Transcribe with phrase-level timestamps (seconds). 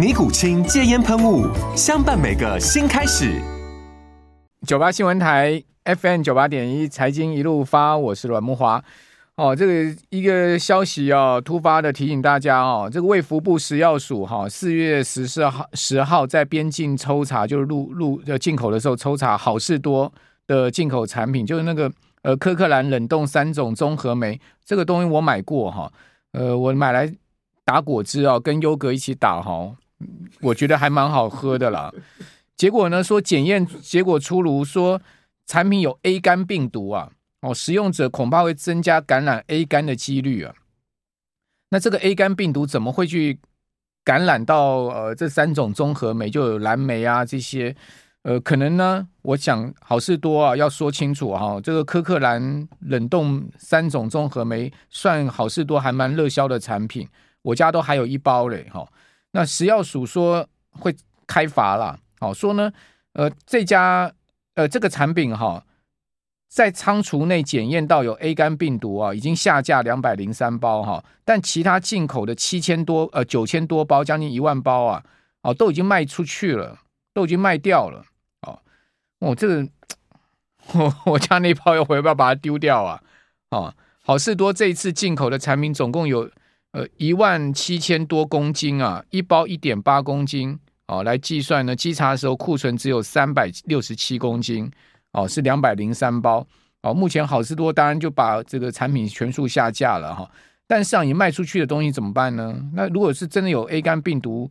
[0.00, 1.46] 尼古清戒烟喷雾，
[1.76, 3.38] 相伴每个新开始。
[4.66, 8.82] 九八新闻台 FM 九八点一，财经一路发，我是阮慕华。
[9.34, 20.10] 哦，这个一个消息啊，突发的提醒大家哦，这个卫福部食药署哈，四月十四号十号在边境抽查，就是入入呃进口的时候抽查好事多
[20.46, 25.92] 的进口产品，就是那个呃科克兰冷冻三种综合酶，这个东西我买过哈，
[26.32, 27.12] 呃，我买来
[27.66, 29.70] 打果汁啊，跟优格一起打哈。
[30.40, 31.92] 我觉得还蛮好喝的啦，
[32.56, 35.00] 结果呢，说检验结果出炉，说
[35.46, 37.10] 产品有 A 肝病毒啊，
[37.42, 40.54] 哦，使用者恐怕会增加感染 A 肝的几率啊。
[41.70, 43.38] 那这个 A 肝病毒怎么会去
[44.02, 47.76] 感染到呃这三种综合酶，就有蓝莓啊这些，
[48.22, 57.06] 呃，可能呢，我想好事多啊要说清楚哈、这个科克兰冷冻三种综合酶算好事多还蛮热销的产品，
[57.42, 58.86] 我家都还有一包嘞哈。
[59.32, 60.94] 那食药署说会
[61.26, 62.72] 开罚了，好说呢，
[63.12, 64.12] 呃，这家
[64.54, 65.64] 呃这个产品哈，
[66.48, 75.04] 在仓储内检验到有 A 肝病毒啊，已经下架两百零三包哈，但其他进口的七千多呃九千多包，将近一万包啊，
[75.42, 76.80] 哦都已经卖出去了，
[77.14, 78.04] 都已经卖掉了，
[78.42, 78.58] 哦，
[79.20, 79.68] 我这个
[80.72, 83.00] 我 我家那包要回不要把它丢掉啊？
[83.50, 86.28] 哦，好事多这一次进口的产品总共有。
[86.72, 94.70] 呃，一万七千多公斤啊，一包一点八公斤哦，来计算呢，稽查的时候库存只有三百六十七公斤
[95.12, 96.46] 哦，是两百零三包
[96.82, 96.94] 哦。
[96.94, 100.30] 目前好事多当然就把这个产品全数下架了哈，
[100.68, 102.56] 但是啊，你卖出去的东西怎么办呢？
[102.72, 104.48] 那如果是真的有 A 肝病毒，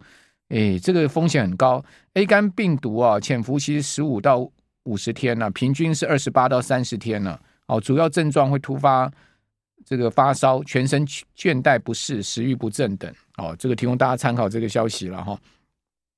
[0.49, 1.81] 哎，这个风险很高。
[2.15, 4.45] A 肝病毒啊，潜伏期十五到
[4.83, 9.09] 五十天呢、平均是二十八到三十天呢、哦，主要症状会突发。
[9.85, 15.39] 这个发烧、全身倦怠不适、食欲不振等，哦，这个提供大家参考这个消息了哈。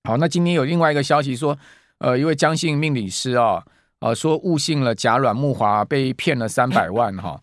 [0.03, 1.57] 好，那今天有另外一个消息说，
[1.99, 3.63] 呃，一位江姓命理师啊，
[3.99, 7.41] 呃，说误信了假阮慕驊，被骗了三百万哈。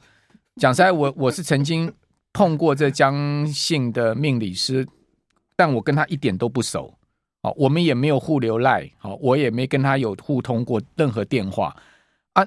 [0.57, 1.93] 讲实在，我我是曾经
[2.33, 4.87] 碰过这江姓的命理师，
[5.57, 6.93] 但我跟他一点都不熟，
[7.43, 11.75] 哦，我们也没有互留赖，好，我也没跟他有互通过任何电话
[12.33, 12.45] 啊。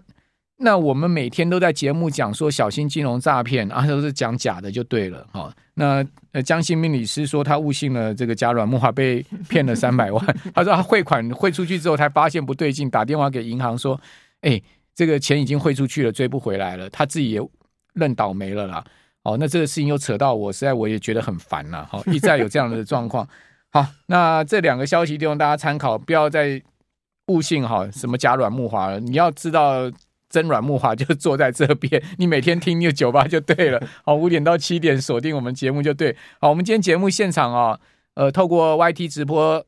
[0.64, 5.52] 那我们每天都在节目讲说小心金融诈骗啊， 都是讲假的就对了哈。
[5.74, 10.24] 那呃，江新命理师说他误信了这个假阮慕驊，被骗了 三百万。
[10.54, 14.00] 他说他汇款汇出去之后，才发现不对劲，打电话给银行说
[14.42, 14.62] ：“哎，
[14.94, 17.42] 这个钱已经汇出去了，追不回来了。”他自己也
[17.96, 18.84] 认倒霉了啦。
[19.24, 21.84] 哦，那这个事情又扯到我，实在我也觉得很烦了。
[21.88, 23.28] 哈，一再有这样的状况。
[23.74, 26.62] 好，那这两个消息就让大家参考，不要再
[27.28, 29.00] 误信哈什么假软木华了。
[29.00, 29.92] 你要知道。
[30.32, 33.80] 真软木华就坐在这边，你每天听那个酒吧就对了。
[34.04, 36.16] 好，五点到七点锁定我们节目就对。
[36.40, 37.80] 好，我们今天节目现场啊，
[38.16, 39.64] 呃，透过 YT 直播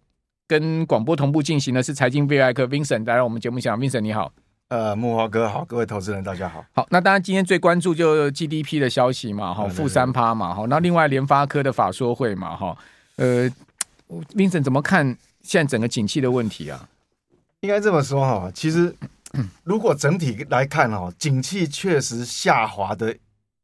[0.47, 4.31] 跟广播同步进行的是财经 VI 客 Vincent 来到我们节目现场，Vincent 你好。
[4.69, 6.66] 呃，木华哥好，各位投资人大家好。
[6.72, 10.66] 好，那当然今天最关注就 GDP 的消息嘛，哈，负三趴嘛，哈。
[10.69, 12.78] 那另外联发科的法说会嘛，哈，
[13.18, 13.47] 呃
[14.34, 15.06] ，Vincent 怎么看
[15.41, 16.90] 现在整个景气的问题啊？
[17.59, 18.95] 应该这么说哈，其实。
[19.63, 23.15] 如果整体来看哦，景气确实下滑的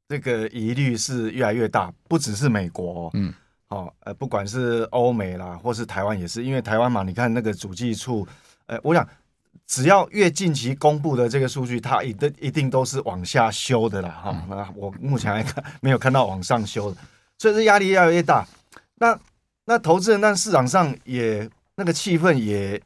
[0.07, 3.31] 这个疑虑是越来越大，不只是美国，嗯，
[3.67, 8.27] 好，呃，不管是欧美啦，或是台湾也是，因为台湾嘛，你看那个主计处，
[8.65, 9.07] 呃，我想
[9.67, 16.97] 只要越近期公布的这个数据，它一定一定都是往下修的啦，哈，那我目前来看没有看到往上修的，
[17.37, 18.43] 所以这压力越来越大。
[18.95, 19.19] 那
[19.65, 22.81] 那投资人，那市场上也那个气氛也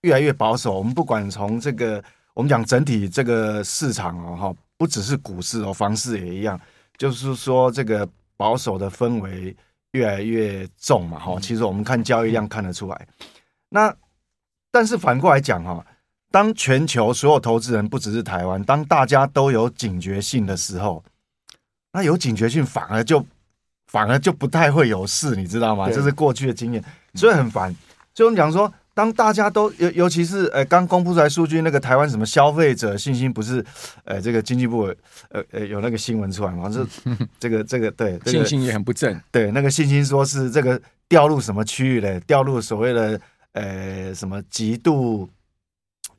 [0.00, 0.76] 越来越保守。
[0.76, 2.02] 我们不管从这个。
[2.34, 6.60] 我们讲整体这个市场哦，哈，不只是股市哦，房市也一样，
[6.96, 9.56] 就是说这个保守的氛围
[9.92, 11.38] 越来越重嘛，哈。
[11.40, 13.08] 其实我们看交易量看得出来。
[13.68, 13.94] 那
[14.72, 15.86] 但是反过来讲哈，
[16.32, 21.04] 当全球所有投资人不只是台湾，当大家都有警觉性的时候，
[21.92, 23.24] 那有警觉性反而就
[23.86, 25.88] 反而就不太会有事，你知道吗？
[25.88, 26.84] 这是过去的经验，
[27.14, 27.72] 所以很烦。
[28.12, 28.70] 所以我们讲说。
[28.94, 33.64] 当大家都尤尤其是呃刚公布出来数据，那个台湾什么消费者信心不是
[34.04, 34.82] 呃这个经济部
[35.30, 36.70] 呃呃有那个新闻出来嘛？
[36.70, 36.86] 这
[37.40, 42.20] 这个这个对、这个、信心也很不正，对那个信心说是这个掉入什么区域嘞？
[42.26, 43.20] 掉入所谓的
[43.52, 45.28] 呃什么极度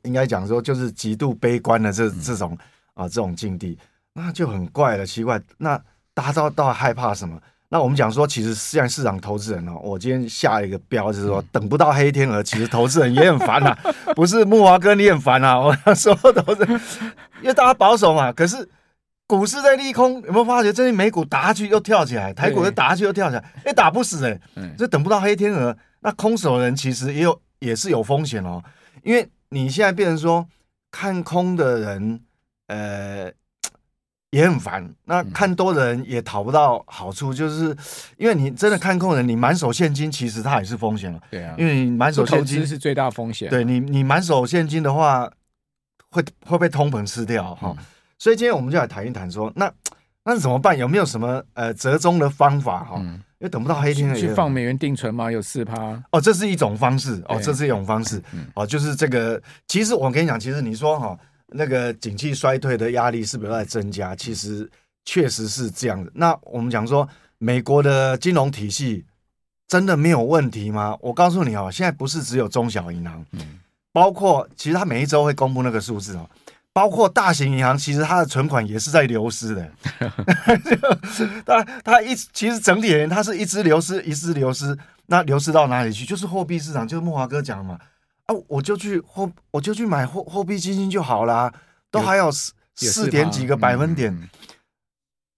[0.02, 2.56] 应该讲说就是极度悲观的这这种
[2.92, 3.78] 啊这种境地，
[4.12, 5.82] 那就很怪了，奇怪，那
[6.12, 7.40] 大家都都害怕什么？
[7.68, 13.76] 那我们讲说，其实现在市场投资人哦，我今天下一个标就是说，等不到黑天鹅，其实投资人也很烦呐。
[14.14, 16.80] 不是木华哥你很烦啊，我说投资人，
[17.42, 18.32] 因为大家保守嘛。
[18.32, 18.68] 可是
[19.26, 24.40] 股市在利空，有没有发觉最近美股打下去又跳起来，台股又打下去又跳起来，哎，打不死哎。
[24.78, 28.62] 这等不到黑天鹅，那空手人其实也有也是有风险哦，
[29.02, 30.46] 因为你现在变成说
[30.92, 32.20] 看空的人，
[32.68, 33.32] 呃。
[34.36, 37.74] 也很烦，那看多人也讨不到好处，就是
[38.18, 41.18] 因为你真的看空人，你满手现金，其实它也是风险了。
[41.30, 43.48] 对啊，因为你满手现金是最大风险。
[43.48, 45.26] 对你，你满手现金的话，
[46.10, 47.74] 会会被通膨吃掉哈。
[47.78, 47.84] 嗯、
[48.18, 49.72] 所以今天我们就来谈一谈，说那
[50.22, 50.76] 那怎么办？
[50.76, 52.96] 有没有什么呃折中的方法哈？
[52.98, 55.32] 嗯、因为等不到黑天鹅，去放美元定存吗？
[55.32, 59.40] 有四趴哦，这是一种方式哦，这是一种方式、嗯、哦，就是这个。
[59.66, 61.18] 其实我跟你讲，其实你说哈。
[61.48, 64.14] 那个景气衰退的压力是不是在增加？
[64.16, 64.68] 其实
[65.04, 66.10] 确实是这样的。
[66.14, 67.08] 那我们讲说，
[67.38, 69.04] 美国的金融体系
[69.68, 70.96] 真的没有问题吗？
[71.00, 73.58] 我告诉你哦，现在不是只有中小银行，嗯，
[73.92, 76.28] 包括其实它每一周会公布那个数字哦，
[76.72, 79.70] 包括大型银行，其实它的存款也是在流失的。
[81.46, 84.76] 它它一其实整体而言，它是一直流失，一直流失。
[85.06, 86.04] 那流失到哪里去？
[86.04, 87.78] 就是货币市场，就是木华哥讲嘛。
[88.26, 91.52] 啊，我就去货，我就去买货货币基金就好啦，
[91.90, 94.28] 都还有四四点几个百分点，嗯、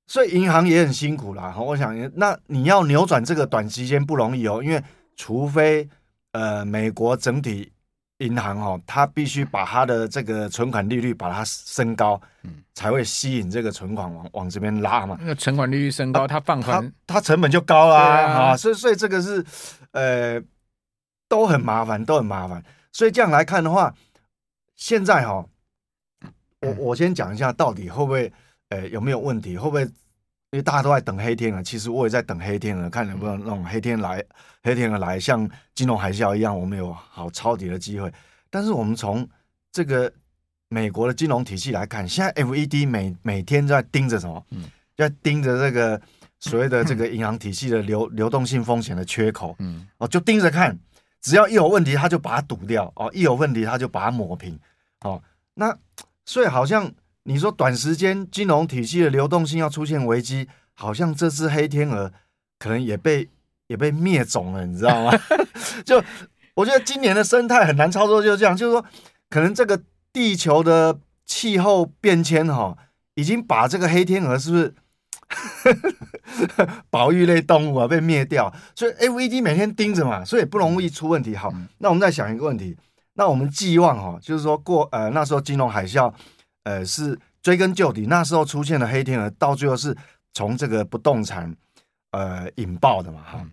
[0.07, 1.55] 所以银行也很辛苦啦。
[1.59, 4.83] 我想，那你要扭转这个短时间不容易哦，因为
[5.17, 5.87] 除非
[6.33, 7.71] 呃美国整体
[8.19, 15.19] 银行哦，它必须把它的这个存款利率把它升高，嗯，才会吸引这个存款往往这边拉嘛。
[15.21, 19.45] 那存款利率升高，它放宽，它成本就高啦啊，啊，所以所以这个是
[19.93, 20.43] 呃
[21.29, 22.65] 都很麻烦，都很麻烦。
[22.99, 23.95] 所以这样来看的话，
[24.75, 25.47] 现在哈，
[26.63, 28.33] 我我先讲一下到底会不会，
[28.71, 29.57] 呃，有没有问题？
[29.57, 29.83] 会不会？
[29.83, 34.21] 因为大家都在等黑天鹅，其实我也在等黑天鹅，看能不能那种黑天来，
[34.65, 38.13] 黑天鹅来，像金融海啸一样，我们有好抄底的机会。
[38.51, 39.25] 但是我们从
[39.71, 40.13] 这个
[40.69, 44.45] 美国的金融体系来看，现在 FED 每每天在盯着什么？
[44.51, 44.65] 嗯，
[44.97, 46.01] 在盯着这个
[46.41, 50.77] 所谓的这个银行体系的流流动性风险的缺口，嗯，哦，就盯着看。
[51.21, 54.59] 只要一有问题，他就把它堵掉哦；一有问题，他就把它抹平
[55.01, 55.23] 哦。
[55.55, 55.77] 那
[56.25, 56.93] 所以好像
[57.25, 62.13] 你说短时间金融体系的流动性要出现危机，好像这只黑天鹅
[62.59, 63.29] 可能也被
[63.67, 65.13] 也被灭种了，你知道吗？
[65.85, 66.03] 就
[66.55, 68.85] 我觉得今年的生态很难操作，就是这样，就是说
[69.29, 69.83] 可能这个
[70.13, 72.77] 地球的气候变迁哈，
[73.15, 74.75] 已经把这个黑天鹅是不是？
[76.91, 81.37] 保育类动物啊，被灭掉，所以 FED 每天盯着嘛，所以不容易出问题。
[81.37, 82.77] 好，那我们再想一个问题，
[83.13, 86.11] 那我们寄望哈，就是说过呃那时候金融海啸，
[86.65, 89.95] 呃是追根究底，那时候出现了黑天鹅，到最后是
[90.33, 91.55] 从这个不动产
[92.13, 93.47] 呃引爆的嘛哈。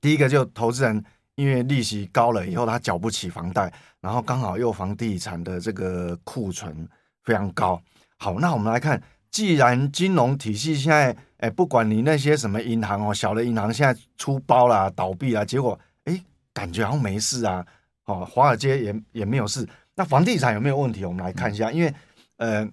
[0.00, 3.70] 第一个就投资人因为利息高了以后，他缴不起房贷，
[4.00, 6.88] 然后刚好又房地产的这个库存
[7.22, 7.80] 非常高。
[8.16, 9.00] 好，那我们来看。
[9.32, 16.22] 既然金融体系现在，哎，不管你那些什么银行哦，小的银行现在出包啦、倒闭啦，结果哎，
[16.52, 17.64] 感觉好像没事啊，
[18.04, 19.66] 哦，华尔街也也没有事。
[19.94, 21.02] 那房地产有没有问题？
[21.06, 21.94] 我们来看一下，嗯、因为
[22.36, 22.68] 呃，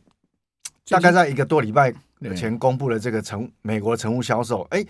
[0.89, 1.93] 大概在一个多礼拜
[2.35, 4.85] 前公布了这个成美国的成屋销售，哎，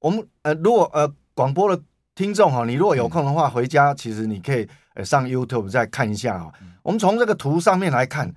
[0.00, 1.80] 我们呃，如果呃广播的
[2.16, 6.52] 听众哈，你如果有空的话，回家其实你可以呃上 YouTube 再看一下啊。
[6.82, 8.28] 我们从这个图上面来看。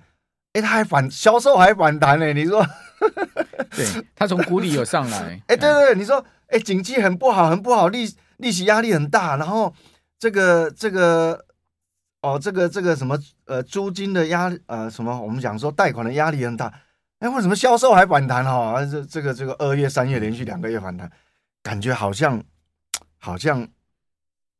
[0.56, 2.32] 哎，他还反销售还反弹呢？
[2.32, 2.66] 你说，
[3.76, 5.38] 对，他从谷底有上来。
[5.48, 9.74] 哎，对对对，你说，哎，经济很不好，很不好，利利息压力很大，然后
[10.18, 11.44] 这个这个，
[12.22, 16.72] 哦，这个这个什么呃，租金的压力呃什么，我们讲说贷款的压力很大。
[17.18, 18.82] 哎，为什么销售还反弹哈？
[18.90, 21.10] 这这个这个二月三月连续两个月反弹，
[21.62, 22.42] 感觉好像
[23.18, 23.68] 好像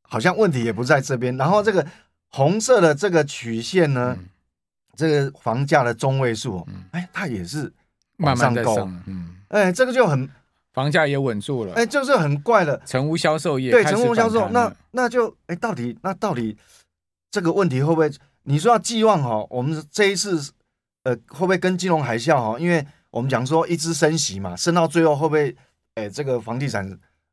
[0.03, 1.35] 好像问题也不在这边。
[1.38, 1.87] 然后这个
[2.29, 4.15] 红色的这个曲线呢？
[4.19, 4.29] 嗯
[4.97, 7.73] 这个房价的中位数，哎，它也是
[8.17, 10.29] 慢慢在上，嗯，哎，这个就很
[10.73, 12.81] 房价也稳住了，哎，就是很怪的。
[12.85, 16.57] 成屋销售业对成屋销售，那那就哎，到底那到底
[17.31, 18.11] 这个问题会不会？
[18.49, 20.53] 你说要寄望哈，我们这一次
[21.03, 22.57] 呃会不会跟金融海啸哈？
[22.61, 25.57] 因为我们讲说一直升息嘛，升到最后会不会
[25.95, 26.88] 哎这个房地产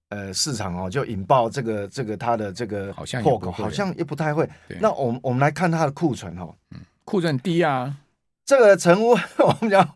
[0.10, 2.91] 呃市场哦就引爆这个这个它的这个
[3.22, 4.50] 破口，好像也不太会。
[4.79, 7.98] 那我们我们来看它的库存哈，嗯，库存低啊。
[8.45, 9.95] 这个成屋 我们讲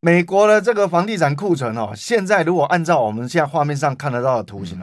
[0.00, 4.80] 美国的这个房地产库存哦，现在如果按照我们现在画面上看得到的图形，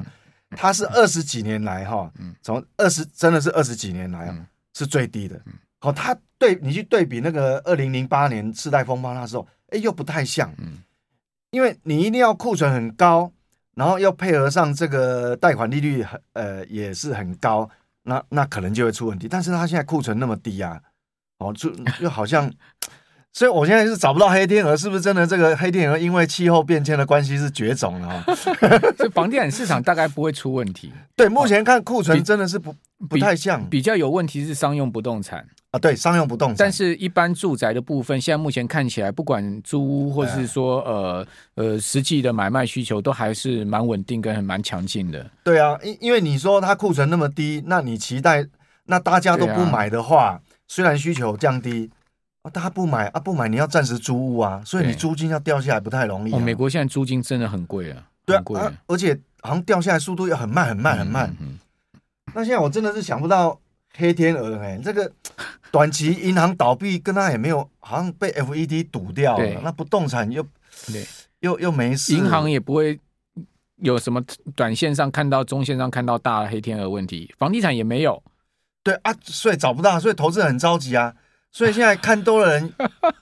[0.51, 2.11] 它是二十几年来哈，
[2.41, 4.35] 从二十真的是二十几年来啊
[4.73, 5.39] 是最低的。
[5.79, 10.53] 好，它对你去对比那个二零零八年次贷风暴那时候，哎，又不太像。
[11.51, 13.31] 因为你一定要库存很高。
[13.75, 17.69] 然后又配合上这个贷款利率很呃也是很高，
[18.03, 19.25] 那那可能就会出问题。
[19.25, 20.81] 但是他现在库存那么低啊，
[21.39, 22.51] 哦，就又好像，
[23.33, 28.23] 所以我现在是找不到黑天鹅，是不是真的这个黑天鹅因为气候变迁的关系是绝种了啊？
[28.97, 30.93] 所以房地产市场大概不会出问题。
[31.15, 32.75] 对，目前看库存真的是不
[33.07, 35.45] 不太像，比较有问题是商用不动产。
[35.71, 45.29] 啊，对，商用不动产，但是一般住宅的部分，现在目前看起来，不管租屋或是说呃呃实际的买卖需求，都还是蛮稳定跟蛮强劲的。
[45.43, 48.43] 对啊，因因为你说它库存那么低，那你期待
[48.85, 50.39] 那大家都不买的话，啊、
[50.69, 51.91] 虽然需求降低
[52.43, 56.37] 啊，大家不买啊不买，你要暂时租屋啊，所以你租金要掉下来不太容易、啊。
[56.37, 61.29] 哦，美国现在租金真的很贵啊，对啊，而且好像掉下来速度又很慢很慢很慢。
[61.41, 61.59] 嗯，嗯，
[61.95, 61.99] 嗯，
[62.35, 63.59] 那现在我真的是想不到。
[63.97, 65.11] 黑天鹅哎、欸，这个
[65.71, 69.61] 短期银行倒闭，跟他也没有，好像被 FED 堵掉了。
[69.63, 70.45] 那不动产又
[70.85, 71.03] 对
[71.39, 72.99] 又又没事，银行也不会
[73.77, 74.23] 有什么
[74.55, 78.21] 短线上看到、中线上看到大的黑天鹅问题，房地产也没有。
[78.83, 81.13] 对啊，所以找不到，所以投资人很着急啊。
[81.51, 82.73] 所以现在看多的人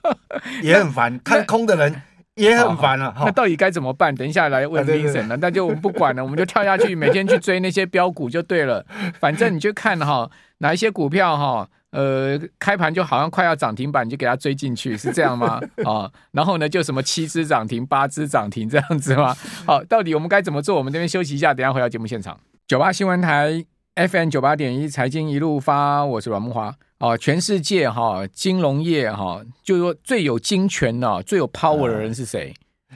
[0.62, 2.02] 也很烦，看空的人。
[2.34, 4.14] 也很烦了，那到底该怎么办？
[4.14, 8.86] 等一下来问 Vincent 了，那就我们不管了，我们就跳下去，每天去追那些标股就对了。
[9.18, 15.60] 反正你就看哈，哪一些股票哈，呃，开盘就好像快要涨停板，你就给它追进去，是这样吗？
[15.84, 19.36] 啊，然后呢，就什么七只涨停、八只涨停这样子吗？
[19.66, 20.76] 好，到底我们该怎么做？
[20.76, 22.38] 我们这边休息一下，等一下回到节目现场。
[22.68, 23.64] 九八新闻台
[24.06, 26.72] FM 九八点一财经一路发，我是阮慕驊。
[26.98, 32.54] 哦，全世界哈金融业哈，就是说最有金权的、最有 power 的人是谁？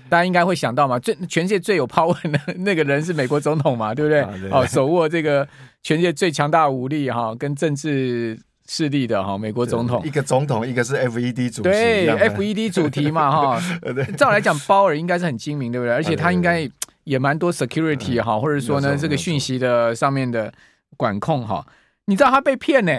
[0.08, 4.22] 大家应该会想到嘛，最全世界最有 power 的 那个人是美国总统嘛，对不对？
[4.52, 5.46] 哦，手握这个
[5.82, 13.62] 全世界最强大武力哈，跟政治势力的哈，美国总统，一个总统，一个是 FED 主席，对，FED 主题嘛哈。
[14.16, 15.92] 照来讲，鲍尔应该是很精明，对不对？
[15.92, 16.68] 而且他应该
[17.02, 20.52] 也蛮多 security 哈，或者说呢，这个讯息的上面的
[20.96, 21.66] 管控哈。
[22.06, 22.92] 你知道他被骗呢？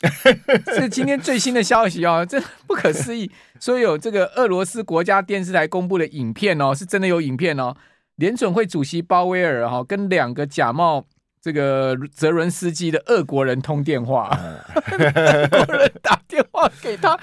[0.74, 3.30] 是今天最新的消息哦，这不可思议。
[3.60, 7.74] 说有这个俄罗斯国家电视台公布的影片哦，是真的有影片哦。
[8.16, 11.04] 联准会主席鲍威尔哈跟两个假冒
[11.42, 14.28] 这个泽伦斯基的俄国人通电话，
[14.88, 17.18] 俄国人打电话给他，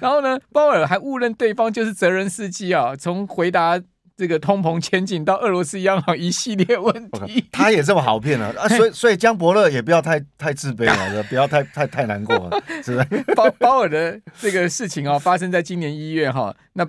[0.00, 3.80] 然后呢，鲍威尔还误认对方就是泽伦斯基啊，从回答。
[4.16, 8.66] 这个通膨前景到俄罗斯央行一系列问题， 他也这么好骗了啊？
[8.68, 13.22] 所以 所以江伯乐也不要太太自卑了，不要太太太难过了， 是不是？
[13.34, 16.88] 鲍鲍尔的这个事情哦，发生在今年一月哈，那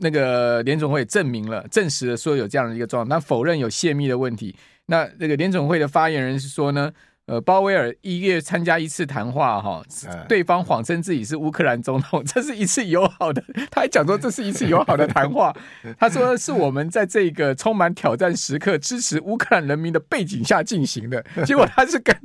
[0.00, 4.54] 那个联总会证明了，证实了说有这样的一个状况，那否认有泄密的问题。
[4.86, 6.92] 那这个联总会的发言人是说呢？
[7.28, 9.82] 呃，鲍威尔一月参加一次谈话，哈，
[10.26, 15.54] 对方谎称自己是乌克兰总统， 这是一次友好的， 他还讲说这是一次友好的谈话，
[16.00, 22.16] 他说是我们在这个充满挑战时刻支持乌克兰人民的背景下进行的，结果他是跟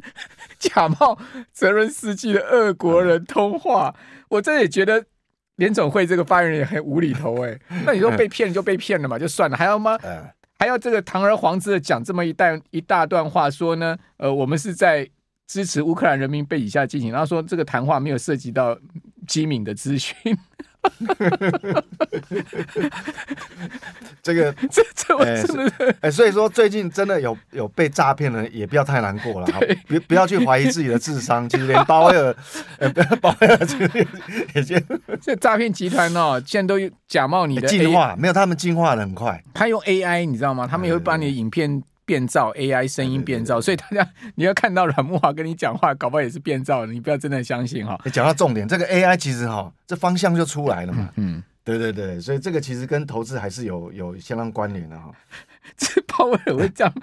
[0.58, 1.20] 假冒
[1.52, 3.94] 泽伦斯基的俄国人通话，
[4.30, 5.04] 我真的也觉得
[5.58, 9.98] 联总会这个发言人也很无厘头哎，那你说被骗就被骗了嘛，就算了，还要吗？
[10.60, 15.10] 还要这个堂而皇之的讲这么一大一大段话，说呢，呃，我们是在
[15.48, 18.78] 支持乌克兰人民被以下进行，然后说这个谈话没有涉及到
[19.28, 20.16] 机敏的资讯。
[24.22, 29.48] 这个这这我真的哎、欸欸，所以说最近真的有有被诈骗的，也不要太难过了，
[29.88, 31.48] 不不要去怀疑自己的智商。
[31.50, 32.36] 其实连鲍威尔，
[32.78, 32.90] 呃，
[33.22, 33.78] 鲍威尔这
[34.56, 34.76] 也就
[35.22, 39.44] 这诈骗集团哦，现在都假冒你的进化，没有他们进化的很快。
[39.54, 40.68] 他用 AI，你知道吗？
[40.70, 41.84] 他们也会把你的影片。
[42.06, 48.00] 变造 AI 声音变造，所以大家 你要看到阮木华跟你讲话，搞不好也是变造的，你不要真的相信哈。
[48.04, 51.10] 你讲到重点，这个 AI 其实哈，这方向就出来了嘛。
[51.16, 55.12] 嗯，对对对，所以这个其实跟投资还是有有相当关联的哈。
[55.78, 56.94] 这鲍威尔会这样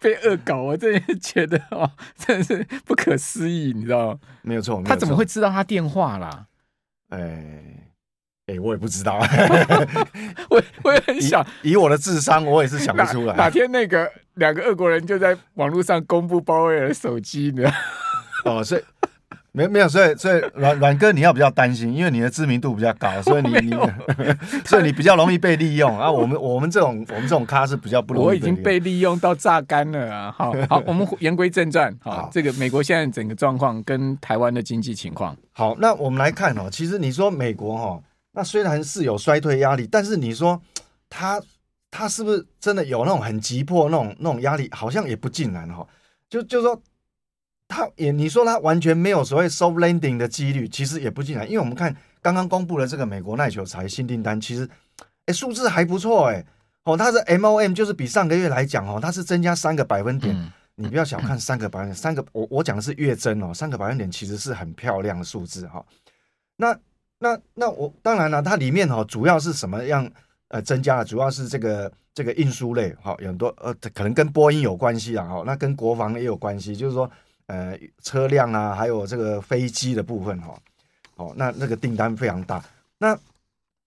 [0.00, 4.18] 被恶搞，我真的觉得哦， 真的是不可思议，你知道吗？
[4.42, 6.46] 没有错，他怎么会知道他电话啦？
[7.10, 7.76] 哎。
[8.46, 9.16] 哎、欸，我也不知道，
[10.50, 13.34] 我我也很想以，以我的智商，我也是想不出来。
[13.34, 17.70] 哪，哪天那个两个俄国人就在网络上公布鲍威尔的手机呢？
[18.44, 18.82] 哦，所以
[19.52, 23.76] 没没有，所以所以阮阮哥你要比较担心，因为你的知名度比较高， 所以你你
[24.64, 26.10] 所以你比较容易被利用啊。
[26.10, 28.26] 我们我们这种我们这种咖是比较不容易。
[28.26, 30.34] 我已经被利用到榨干了啊！
[30.36, 31.92] 好好，我们言归正传。
[32.00, 35.36] 好，好这个美国现在整个状况跟台湾的经济情况。
[35.52, 36.68] 好，那我们来看哦。
[36.70, 38.00] 其实你说美国哈，
[38.32, 40.60] 那虽然是有衰退压力，但是你说
[41.08, 41.42] 他
[41.90, 44.68] 他是不是真的有那种很急迫那种那种压力？
[44.72, 45.86] 好像也不尽然哈。
[46.28, 46.80] 就就说。
[47.72, 54.68] 他也你说他完全没有所谓 soft landing 的几率，其实也不尽然，因为我们看刚刚公布了这个美国耐久材新订单，其实
[55.26, 56.44] 哎数字还不错哎，
[56.82, 65.80] 哦，它是 MOM 就是比上个月来讲哦，它是增加三个百分点，嗯、你不要小看三个百分点，三个我我讲的是月增哦，三个百分点其实是很漂亮的数字哈。
[66.56, 66.76] 那
[67.20, 70.10] 那那我当然了，它里面哈主要是什么样
[70.48, 77.08] 呃增加了，主要是这个这个运输类哈，有很多呃可能跟波音有关系啊哈，那跟国防也有关系，就是说。
[77.46, 80.56] 呃，车辆啊，还有这个飞机的部分哈，
[81.16, 82.62] 哦，那那个订单非常大。
[82.96, 83.18] 那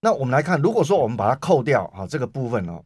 [0.02, 2.84] 那我们来看，如果说我们把它扣掉啊，这个部分哦，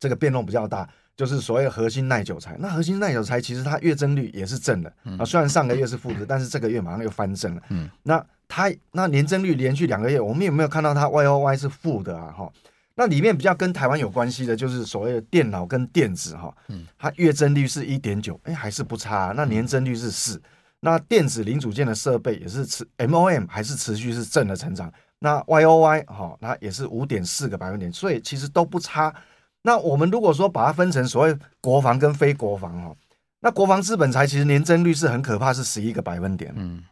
[0.00, 2.56] 这个变动比较大，就是所谓核心耐久材。
[2.58, 7.62] 那核心耐久材其实它月增率也是正的啊，虽然上个月是负的，但是这个月马上又翻正了。
[7.68, 12.34] 嗯，那它那年增率连续两个月，我们有没有看到它 Y O Y 是负的啊？
[12.36, 12.52] 哈。
[12.96, 19.32] 那里面比较跟台湾有关系的，就是所谓的电脑跟电子哈，嗯，它月增率是一点九，哎，还是不差。
[19.34, 20.42] 那年增率是四，
[20.80, 24.92] 那电子零组件的设备也是持 MOM 还是持续是正的成长。
[25.20, 29.14] 那 YOY 哈，那也是五点四个百分点，所以其实都不差。
[29.62, 32.94] 那我们如果说把它分成所谓国防跟非国防哈，
[33.40, 36.82] 那国防资本财其实年增率是很可怕，是十一个百分点，嗯，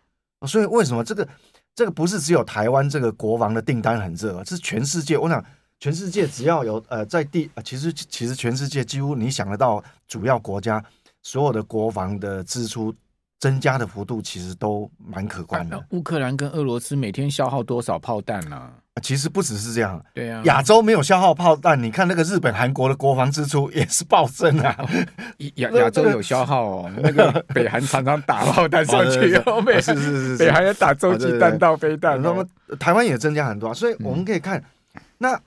[0.47, 1.29] 所以为什么这个
[1.75, 5.45] 这个不是只有台湾这个国防的订单很热，是全世界，我想。
[5.81, 10.85] 全世界只要有呃在地，其实其实全世界几乎你想得到主要国家
[11.23, 12.93] 所有的国防的支出
[13.39, 15.81] 增加的幅度，其实都蛮可观的。
[15.91, 18.57] 乌克兰跟俄罗斯每天消耗多少炮弹呢？
[18.57, 20.03] 啊，其实不只是这样。
[20.15, 24.77] 对啊，亚洲没有消耗炮弹，你看那个日本、韩国的国防支出也是暴增啊。
[25.57, 32.21] 亚亚洲有消耗哦，那个北韩常常打炮弹上去哦，北是是是，北韩也打洲际弹道飞弹。
[32.21, 32.47] 那么
[32.79, 34.63] 台湾也增加很多，所以我们可以看
[35.19, 35.41] 那。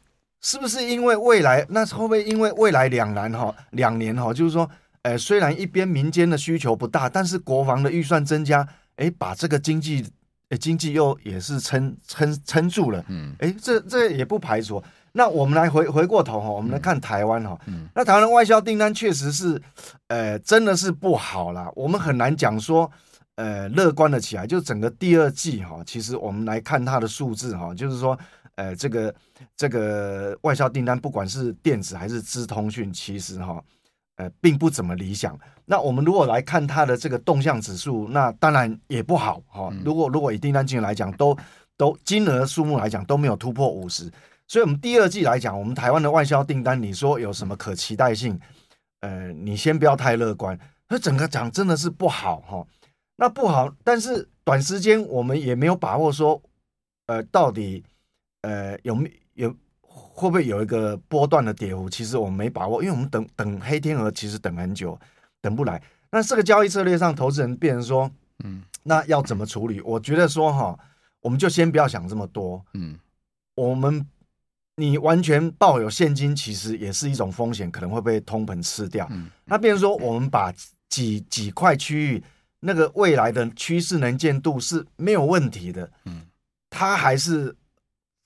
[0.43, 1.63] 是不是因为未来？
[1.69, 4.67] 那会不会因为未来两年哈，两年哈，就是说，
[5.03, 10.03] 呃，虽然一边民间的需求不大，但是国防的预算增加，哎，把这个经济，
[10.51, 14.81] 呃，经济又也是撑撑撑住了，嗯，哎，这这也不排除。
[15.13, 19.59] 那我们来回回过头哈，我们来看台湾哈，嗯，那台湾的外销订单确实是，
[20.07, 21.71] 呃，真的是不好啦。
[21.75, 22.89] 我们很难讲说，
[23.35, 24.45] 呃，乐观的起来。
[24.45, 28.15] 就整个第二季哈，其实我们来看它的数字哈，就是说。
[28.55, 29.15] 呃，这个
[29.55, 33.63] 这个外销订单，不管是电子还是资通讯，其实哈，
[34.15, 35.37] 呃，并不怎么理想。
[35.65, 39.71] 那我们如果来看它的这个动向指数，那当然也不好哈。
[39.83, 41.37] 如果如果以订单金额来讲，都
[41.77, 44.11] 都金额数目来讲都没有突破五十。
[44.47, 48.39] 所以，我们第二季来讲，我们台湾的外销订单，你说有什么可期待性？
[48.99, 50.59] 呃，你先不要太乐观。
[50.89, 52.67] 那整个讲真的是不好哈。
[53.15, 56.41] 那不好，但是短时间我们也没有把握说，
[57.07, 57.83] 呃，到底。
[58.43, 59.55] 呃，有没有
[60.13, 61.89] 会不会有一个波段的跌幅？
[61.89, 64.99] 其实我们没把握，因为我们等等黑天鹅，其实等很久，
[65.41, 65.81] 等不来。
[66.11, 68.11] 那这个交易策略上，投资人变成说，
[68.43, 69.79] 嗯，那要怎么处理？
[69.81, 70.77] 我觉得说哈，
[71.21, 72.99] 我们就先不要想这么多，嗯，
[73.55, 74.05] 我们
[74.75, 79.07] 你完全抱有现金，其实也是一种风险，可能会被通膨吃掉。
[79.11, 80.53] 嗯，那变成说，我们把
[80.89, 82.23] 几几块区域
[82.59, 86.21] 那个未来的趋势能见度是没有问题的，嗯，
[86.69, 87.55] 它还是。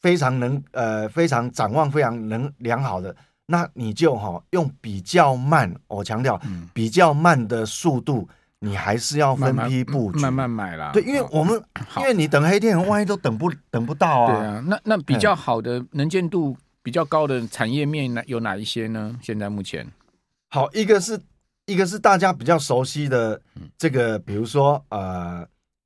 [0.06, 3.15] 非常能呃，非常展望非常能良好的，
[3.48, 6.39] 那你就哈、哦、用比较慢，我强调
[6.76, 8.30] 比较慢的速度，
[8.62, 10.91] 嗯、你还是要分批布局，慢慢买啦。
[10.94, 11.60] 对，因为我们
[11.98, 14.28] 因为你等黑天鹅，万一都等不等不到啊。
[14.28, 19.18] 对啊，那那比较好的能见度比较高的产业面哪有哪一些呢？
[19.24, 19.88] 现在目前，
[20.52, 21.20] 好，一个是
[21.65, 23.41] 一个是大家比较熟悉的
[23.76, 25.44] 这个，比如说呃。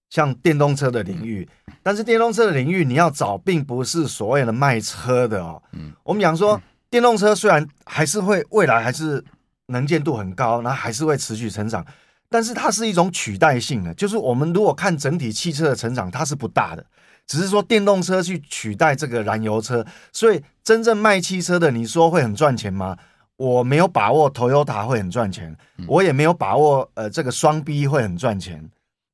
[0.10, 1.48] 像电动车的领域，
[1.84, 5.62] 但是电动车的领域你要找，并不是所谓的卖车的哦。
[5.74, 9.24] 嗯，我们讲说电动车虽然还是会未来还是
[9.68, 11.86] 能见度很高，那还是会持续成长，
[12.28, 16.84] 但是它是一种取代性的，就是我们如果看整体汽车的成长，它是不大的，
[17.28, 22.98] 只是说电动车去取代这个燃油车，所以真正卖汽车的，你说会很赚钱吗？
[23.38, 25.56] 我没有把握，Toyota 会很赚钱，
[25.88, 28.70] 我也没有把握，呃，这个双 B 会很赚钱。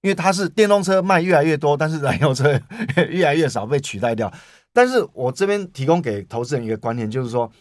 [0.06, 2.62] 因为它是电动车卖越来越多，但是燃油车
[3.10, 4.32] 越来越少被取代掉。
[4.72, 7.52] 但是我这边提供给投资人一个观念，就是说，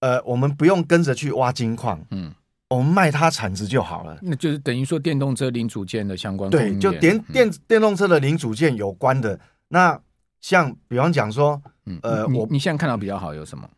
[0.00, 2.34] 呃，我们不用跟着去挖金矿，嗯，
[2.68, 4.18] 我们卖它产值就好了。
[4.22, 9.38] 那就是等于说电动车零组件的相关对，就电电电动车的零组件有关的。
[9.68, 9.96] 那
[10.40, 11.62] 像比方讲说，
[12.02, 13.70] 呃，你我你现在看到比较好有什么？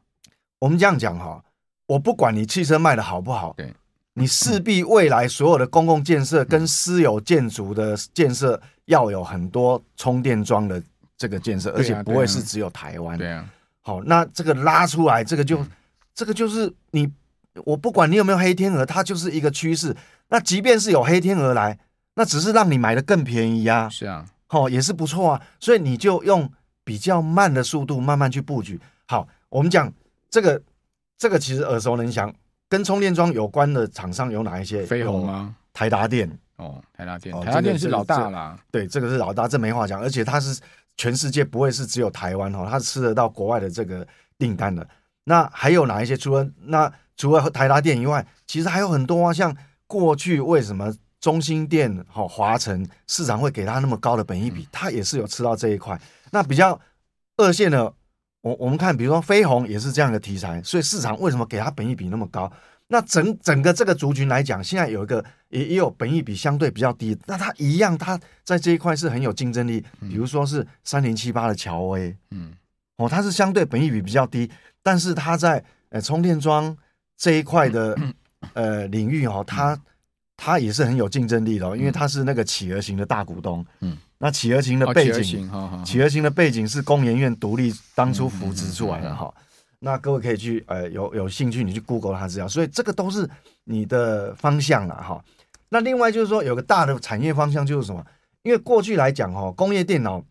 [0.59, 1.45] 我们这样讲哈，
[1.87, 3.75] 我不管你汽车卖的好不好，对，
[4.15, 10.83] 你势必未来所有的公共建设跟私有建筑的建设要有很多充电桩的
[11.17, 13.17] 这个建设，而且不会是只有台湾。
[13.17, 13.49] 对啊。
[13.83, 15.65] 好，那这个拉出来，这个就
[16.15, 17.11] 这个就是你，
[17.65, 19.97] 我不管你有没有黑天鹅，它就是一个趋势。
[20.29, 21.79] 那即便是有黑天鹅来，
[22.15, 23.89] 那只是让你买的更便宜啊。
[23.89, 25.43] 是啊，好，也是不错啊。
[25.59, 26.51] 所以你就用
[26.85, 28.79] 比较慢的速度慢慢去布局。
[29.07, 29.93] 好，我们讲。
[30.33, 30.63] 这个
[31.19, 32.33] 这个其实耳熟能详，
[32.71, 34.87] 跟充电桩有关的厂商有哪一些？
[34.87, 35.53] 飞鸿啊？
[35.73, 38.57] 台达电哦，台达电，台达电是老大啦。
[38.71, 40.01] 对，这个是老大，这没话讲。
[40.01, 40.61] 而且它是
[40.97, 44.07] 全世界不会是只有台湾哦，它是吃得到国外的这个
[44.39, 44.87] 订单的。
[45.25, 46.17] 那还有哪一些？
[46.17, 49.33] 除了那除了台达电以外，其实还有很多啊。
[49.33, 49.55] 像
[49.89, 54.69] 过去为什么中心店、好华城市场会给它那么高的本益比？
[54.71, 56.01] 它也是有吃到这一块。
[56.31, 56.81] 那比较
[57.37, 57.93] 二线的。
[58.43, 62.51] 我我们看，比如说飞鸿也是这样的题材，所以市场为什么给它本益比那么高？
[62.89, 69.85] 那整整个这个族群来讲，现在有一个也也有本益比相对比较低，那它一样，它在这一块是很有竞争力。
[70.01, 72.53] 比如说是三零七八的乔威，嗯，
[72.97, 74.51] 哦，它是相对本益比比较低，
[74.83, 76.77] 但是它在呃充电桩
[77.17, 77.97] 这一块的
[78.55, 79.79] 呃领域哦，它
[80.37, 83.97] 它也是很有竞争力的，因为它是那个企鹅型的大股东，嗯。
[84.23, 89.33] 那企鹅型的背景，哦、企鹅型的背景是工研院独立当初扶植出来的哈。
[89.79, 93.27] 那各位可以去呃有有兴趣你去 Google 它资料，所以这个都是
[93.65, 95.25] 你的方向了哈。
[95.71, 98.05] 那另外就是说有个大的产业方向就是什么？
[98.43, 100.23] 因为过去来讲哈，工业电脑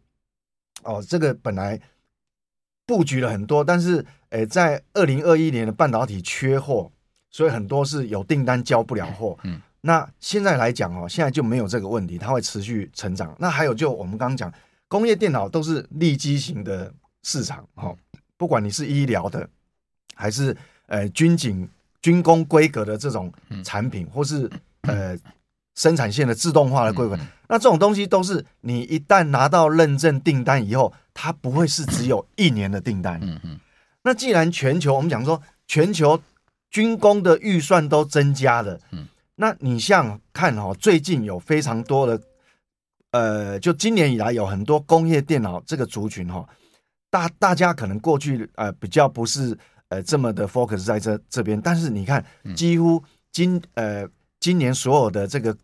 [0.83, 1.81] 哦这个本来
[2.85, 6.91] 布局了很多，但是诶在二零二一年的半导体缺货，
[7.31, 9.35] 所以很多是有订单交不了货。
[9.41, 9.59] 嗯。
[9.81, 13.33] 那现在来讲哦，现在就没有这个问题，它会持续成长。
[13.39, 14.53] 那还有就我们刚刚讲，
[14.89, 17.95] 工业电脑都是利基型的市场，哈，
[18.35, 19.47] 不管你是医疗的，
[20.15, 20.55] 还是
[20.87, 21.67] 呃军警、
[22.01, 23.31] 军工规格的这种
[23.63, 24.49] 产品，或是
[24.81, 25.17] 呃
[25.75, 33.17] 生产线的自动化的规格，那这种东西都是你一旦拿到认证订单以后，它不会是只有一年的订单。
[33.23, 33.59] 嗯嗯。
[34.03, 36.21] 那既然全球我们讲说全球
[36.69, 39.07] 军工的预算都增加了，嗯。
[39.41, 42.21] 那你像看哈，最近有非常多的，
[43.11, 46.45] 呃，就今年以来有很多工业电脑这个族群哈，
[47.09, 52.23] 大大家可能过去呃比较不是呃这么的 focus 在这这边，但是你看
[52.53, 54.05] 几乎今呃
[54.41, 55.55] 今年所有的这个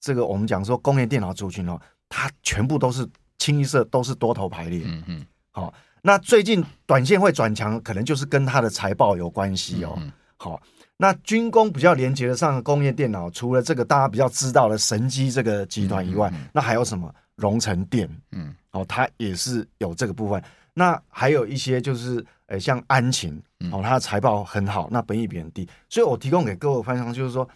[0.00, 9.98] 这个我们讲说工业电脑族群哦，它全部都是清一色都是多头排列，嗯嗯，好，那最近短线会转强，可能就是跟它的财报有关系哦，
[10.38, 10.58] 好。
[11.02, 18.08] 那军工比较连接的上的工业电脑，除了这个大家比较知道的神机这个集团以外，嗯嗯、那还有什么荣成电？
[18.30, 20.40] 嗯，哦，它也是有这个部分。
[20.72, 23.36] 那还有一些就是，呃，像安勤，
[23.72, 25.68] 哦，它的财报很好，那本益比很低。
[25.88, 27.48] 所以我提供给各位方向就是说，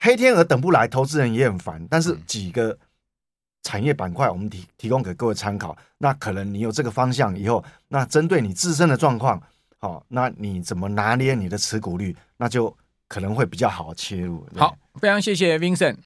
[0.00, 1.82] 黑天鹅等不来，投资人也很烦。
[1.88, 2.76] 但是几个
[3.62, 5.74] 产业板块，我们提提供给各位参考。
[5.96, 9.42] 那可能你有这个方向以后，那针对你自身的状况。
[9.86, 12.74] 哦，那你怎么拿捏你的持股率，那就
[13.06, 14.44] 可能会比较好切入。
[14.56, 15.94] 好，非常谢谢 Vincent。